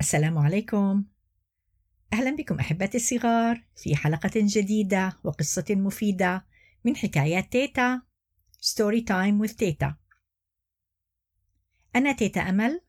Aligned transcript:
السلام 0.00 0.38
عليكم. 0.38 1.04
أهلا 2.12 2.36
بكم 2.36 2.58
احبتي 2.58 2.96
الصغار 2.96 3.64
في 3.76 3.96
حلقة 3.96 4.30
جديدة 4.34 5.18
وقصة 5.24 5.64
مفيدة 5.70 6.46
من 6.84 6.96
حكايات 6.96 7.52
تيتا 7.52 8.02
story 8.60 9.00
time 9.00 9.46
with 9.46 9.56
تيتا. 9.56 9.96
أنا 11.96 12.12
تيتا 12.12 12.40
أمل 12.40 12.80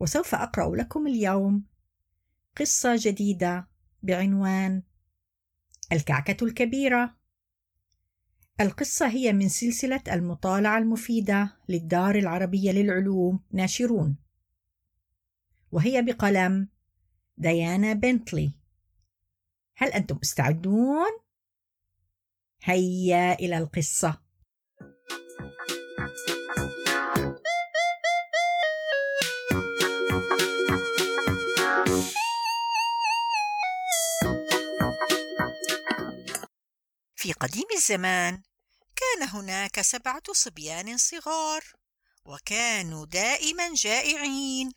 وسوف 0.00 0.34
أقرأ 0.34 0.76
لكم 0.76 1.06
اليوم 1.06 1.64
قصة 2.56 2.96
جديدة 2.98 3.68
بعنوان 4.02 4.82
الكعكة 5.92 6.44
الكبيرة. 6.44 7.16
القصة 8.60 9.08
هي 9.08 9.32
من 9.32 9.48
سلسلة 9.48 10.02
المطالعة 10.12 10.78
المفيدة 10.78 11.56
للدار 11.68 12.14
العربية 12.14 12.72
للعلوم 12.72 13.44
ناشرون. 13.52 14.16
وهي 15.72 16.02
بقلم 16.02 16.68
ديانا 17.36 17.92
بنتلي. 17.92 18.52
هل 19.76 19.88
أنتم 19.88 20.18
مستعدون؟ 20.22 21.18
هيا 22.62 23.32
إلى 23.32 23.58
القصة. 23.58 24.27
في 37.16 37.32
قديم 37.32 37.66
الزمان 37.76 38.42
كان 38.96 39.28
هناك 39.28 39.80
سبعة 39.80 40.22
صبيان 40.32 40.96
صغار 40.96 41.64
وكانوا 42.24 43.06
دائما 43.06 43.74
جائعين. 43.74 44.72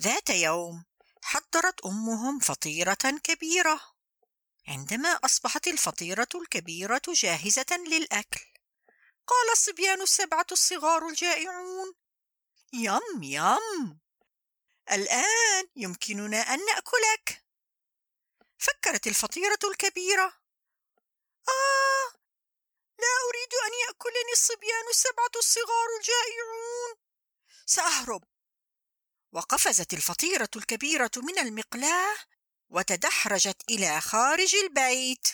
ذات 0.00 0.30
يوم 0.30 0.84
حضرت 1.22 1.86
أمهم 1.86 2.38
فطيرة 2.38 3.18
كبيرة 3.22 3.80
عندما 4.68 5.08
أصبحت 5.08 5.68
الفطيرة 5.68 6.28
الكبيرة 6.34 7.02
جاهزة 7.08 7.76
للأكل. 7.88 8.51
قال 9.26 9.50
الصبيان 9.52 10.02
السبعة 10.02 10.46
الصغار 10.52 11.08
الجائعون. 11.08 11.94
يم 12.72 13.22
يم. 13.22 14.00
الآن 14.92 15.68
يمكننا 15.76 16.40
أن 16.40 16.66
نأكلك. 16.66 17.44
فكرت 18.58 19.06
الفطيرة 19.06 19.58
الكبيرة. 19.64 20.40
آه 21.48 22.12
لا 22.98 23.14
أريد 23.28 23.54
أن 23.66 23.72
يأكلني 23.88 24.32
الصبيان 24.32 24.88
السبعة 24.90 25.30
الصغار 25.36 25.86
الجائعون. 25.98 26.94
سأهرب. 27.66 28.24
وقفزت 29.32 29.94
الفطيرة 29.94 30.50
الكبيرة 30.56 31.10
من 31.16 31.38
المقلاة 31.38 32.16
وتدحرجت 32.68 33.62
إلى 33.70 34.00
خارج 34.00 34.54
البيت. 34.54 35.28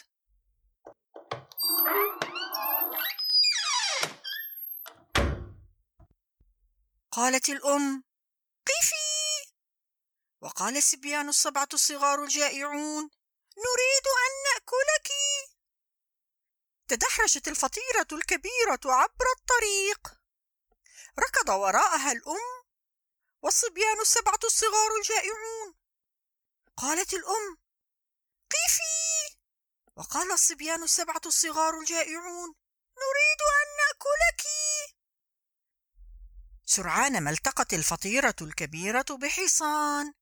قالت 7.10 7.48
الأم: 7.48 8.04
قفي! 8.66 9.52
وقال 10.40 10.76
الصبيان 10.76 11.28
السبعة 11.28 11.68
الصغار 11.74 12.24
الجائعون: 12.24 13.10
نريد 13.58 14.06
أن 14.24 14.32
نأكلك. 14.52 15.08
تدحرجت 16.88 17.48
الفطيرة 17.48 18.06
الكبيرة 18.12 18.80
عبر 18.84 19.26
الطريق. 19.38 20.18
ركض 21.18 21.48
وراءها 21.48 22.12
الأم 22.12 22.58
والصبيان 23.42 24.00
السبعة 24.00 24.38
الصغار 24.44 24.96
الجائعون 24.96 25.74
قالت 26.76 27.14
الأم 27.14 27.58
قفي 28.50 29.36
وقال 29.96 30.32
الصبيان 30.32 30.82
السبعة 30.82 31.20
الصغار 31.26 31.80
الجائعون 31.80 32.54
نريد 33.02 33.40
أن 33.60 33.68
نأكلك 33.80 34.44
سرعان 36.70 37.20
ما 37.20 37.30
التقت 37.30 37.74
الفطيرة 37.74 38.34
الكبيرة 38.42 39.06
بحصان. 39.10 40.14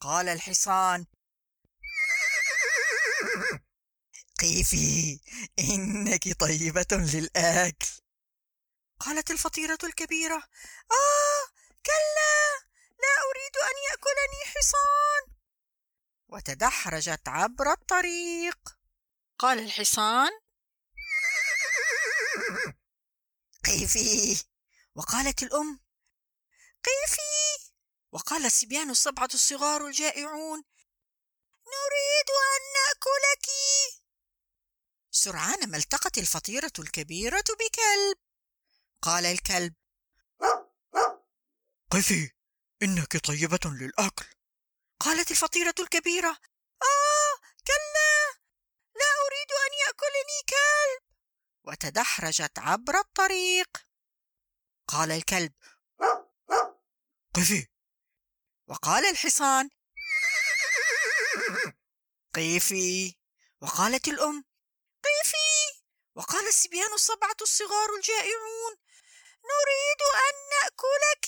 قال 0.00 0.28
الحصان 0.28 1.06
قيفي 4.40 5.20
إنك 5.58 6.40
طيبة 6.40 6.86
للآكل. 6.92 7.86
قالت 9.00 9.30
الفطيرة 9.30 9.78
الكبيرة 9.84 10.36
آه 10.90 11.44
كلا 11.86 12.66
لا 12.98 13.14
أريد 13.30 13.56
أن 13.56 13.76
يأكلني 13.90 14.54
حصان. 14.54 15.36
وتدحرجت 16.28 17.28
عبر 17.28 17.72
الطريق. 17.72 18.78
قال 19.38 19.58
الحصان 19.58 20.30
قيفي 23.64 24.47
وقالت 24.98 25.42
الأم 25.42 25.80
قيفي 26.84 27.72
وقال 28.12 28.46
الصبيان 28.46 28.90
السبعة 28.90 29.28
الصغار 29.34 29.86
الجائعون 29.86 30.64
نريد 31.66 32.28
أن 32.30 32.62
نأكلك. 32.76 33.46
سرعان 35.10 35.70
ما 35.70 35.76
التقت 35.76 36.18
الفطيرة 36.18 36.72
الكبيرة 36.78 37.44
بكلب. 37.60 38.18
قال 39.02 39.26
الكلب 39.26 39.74
قفي 41.90 42.30
إنك 42.82 43.16
طيبة 43.26 43.60
للأكل. 43.64 44.26
قالت 45.00 45.30
الفطيرة 45.30 45.74
الكبيرة 45.78 46.38
آه 46.82 47.34
كلا 47.66 48.40
لا 48.94 49.10
أريد 49.26 49.52
أن 49.52 49.72
يأكلني 49.86 50.40
كلب. 50.48 51.02
وتدحرجت 51.64 52.58
عبر 52.58 52.98
الطريق. 52.98 53.87
قال 54.88 55.10
الكلب. 55.12 55.52
قفي. 57.34 57.66
وقال 58.66 59.04
الحصان. 59.04 59.70
قيفي 62.34 63.16
وقالت 63.60 64.08
الأم. 64.08 64.44
قيفي 65.04 65.82
وقال 66.14 66.48
الصبيان 66.48 66.94
السبعة 66.94 67.36
الصغار 67.42 67.88
الجائعون. 67.96 68.76
نريد 69.50 70.00
أن 70.26 70.34
نأكلك. 70.50 71.26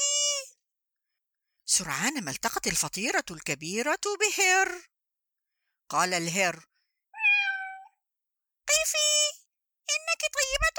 سرعان 1.64 2.24
ما 2.24 2.30
التقت 2.30 2.66
الفطيرة 2.66 3.24
الكبيرة 3.30 4.00
بهر. 4.20 4.88
قال 5.88 6.14
الهر. 6.14 6.56
قفي. 8.68 9.10
إنك 9.90 10.22
طيبة 10.34 10.69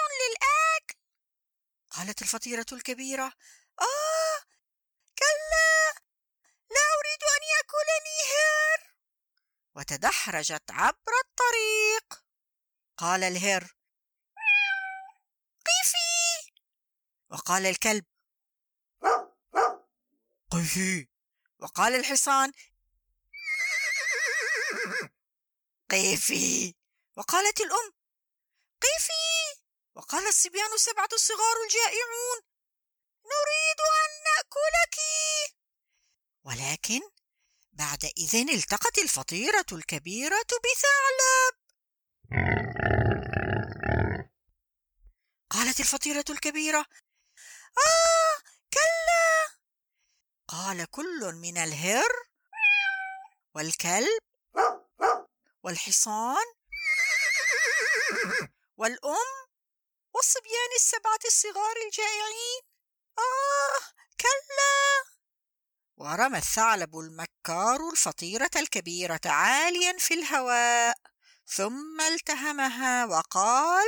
قالت 1.92 2.22
الفطيرة 2.22 2.66
الكبيرة 2.72 3.34
آه 3.80 4.40
كلا 5.20 6.02
لا 6.70 6.86
أريد 7.00 7.24
أن 7.24 7.44
يأكلني 7.54 8.18
هر 8.32 8.94
وتدحرجت 9.76 10.72
عبر 10.72 11.12
الطريق. 11.24 12.26
قال 12.98 13.24
الهر 13.24 13.76
قفي 15.66 16.52
وقال 17.30 17.66
الكلب 17.66 18.06
قفي 20.52 21.08
وقال 21.60 21.96
الحصان 21.96 22.52
قيفي. 25.90 26.76
وقالت 27.16 27.62
الأم 27.62 27.94
قيفي. 28.82 29.61
وقال 30.02 30.28
الصبيان 30.28 30.74
السبعة 30.74 31.10
الصغار 31.14 31.56
الجائعون 31.66 32.38
نريد 33.26 33.80
أن 34.02 34.12
نأكلك! 34.28 34.98
ولكن 36.44 37.02
بعد 37.72 38.12
إذن 38.18 38.50
التقت 38.50 38.98
الفطيرة 38.98 39.66
الكبيرة 39.72 40.46
بثعلب. 40.64 41.56
قالت 45.50 45.80
الفطيرة 45.80 46.26
الكبيرة 46.30 46.86
آه 47.78 48.42
كلا! 48.74 49.58
قال 50.48 50.86
كل 50.86 51.34
من 51.36 51.58
الهر 51.58 52.12
والكلب 53.56 54.22
والحصان 55.64 56.46
والأم 58.78 59.41
والصبيان 60.14 60.72
السبعة 60.76 61.20
الصغار 61.26 61.76
الجائعين. 61.86 62.62
آه 63.18 63.80
كلا. 64.22 65.12
ورمى 65.98 66.38
الثعلب 66.38 66.98
المكار 67.00 67.90
الفطيرة 67.92 68.50
الكبيرة 68.56 69.20
عاليا 69.26 69.98
في 69.98 70.14
الهواء 70.14 70.96
ثم 71.48 72.02
التهمها 72.02 73.06
وقال 73.06 73.88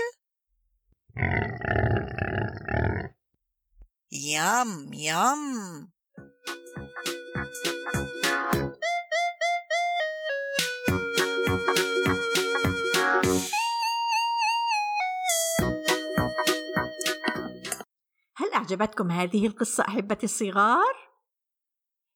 يم 4.12 4.94
يم. 4.94 5.93
أعجبتكم 18.64 19.12
هذه 19.12 19.48
القصة 19.48 19.84
أحبتي 19.88 20.26
الصغار؟ 20.26 20.94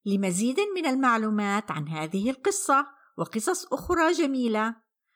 لمزيد 0.06 0.60
من 0.76 0.86
المعلومات 0.86 1.72
عن 1.72 1.88
هذه 1.88 2.30
القصة 2.30 2.88
وقصص 3.18 3.74
أخرى 3.74 4.12
جميلة 4.12 4.76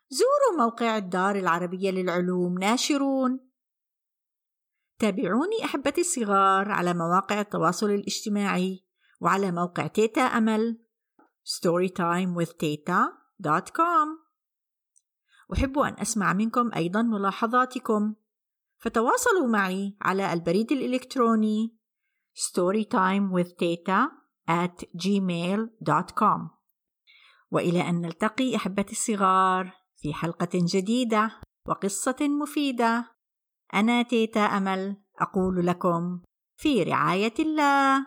زوروا 0.10 0.58
موقع 0.58 0.98
الدار 0.98 1.36
العربية 1.36 1.92
للعلوم 1.92 2.60
ناشرون. 2.60 3.40
تابعوني 5.00 5.66
أحبتي 5.66 6.02
الصغار 6.02 6.72
على 6.72 6.94
مواقع 6.94 7.42
التواصل 7.42 7.90
الاجتماعي 7.90 8.86
وعلى 9.22 9.52
موقع 9.52 9.88
تيتا 9.88 10.22
أمل 10.22 10.86
storytimewithteta.com 11.46 14.08
أحب 15.54 15.80
أن 15.80 15.96
أسمع 16.00 16.34
منكم 16.34 16.72
أيضا 16.76 17.02
ملاحظاتكم. 17.02 18.16
فتواصلوا 18.82 19.48
معي 19.48 19.98
على 20.02 20.34
البريد 20.34 20.72
الإلكتروني 20.72 21.78
storytimewithteta 22.36 24.00
at 24.50 24.86
gmail.com 24.96 26.62
وإلى 27.52 27.90
أن 27.90 28.02
نلتقي 28.02 28.56
أحبتي 28.56 28.92
الصغار 28.92 29.74
في 29.98 30.14
حلقة 30.14 30.50
جديدة 30.54 31.32
وقصة 31.68 32.16
مفيدة. 32.42 33.12
أنا 33.74 34.02
تيتا 34.02 34.40
أمل 34.40 34.98
أقول 35.20 35.68
لكم 35.68 36.22
في 36.56 36.84
رعاية 36.84 37.34
الله. 37.40 38.06